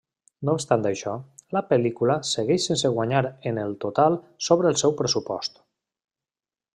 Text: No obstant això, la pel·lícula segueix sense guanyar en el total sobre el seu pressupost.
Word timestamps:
No 0.47 0.53
obstant 0.59 0.85
això, 0.89 1.11
la 1.57 1.61
pel·lícula 1.73 2.15
segueix 2.31 2.65
sense 2.71 2.91
guanyar 2.97 3.21
en 3.53 3.63
el 3.67 3.77
total 3.87 4.17
sobre 4.47 4.71
el 4.73 4.79
seu 4.85 4.99
pressupost. 5.03 5.61